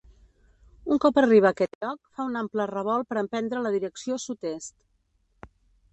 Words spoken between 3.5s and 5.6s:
la direcció sud-est.